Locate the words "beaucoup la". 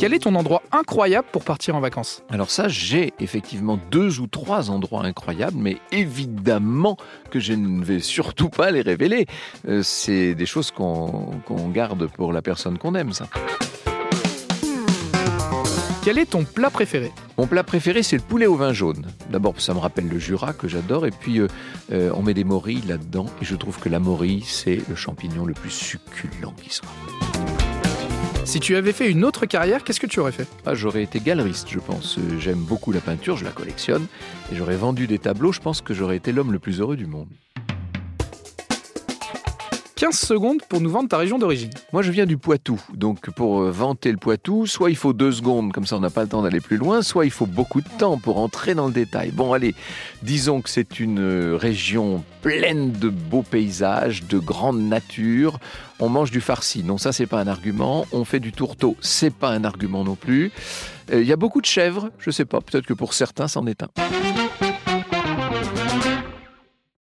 32.58-32.98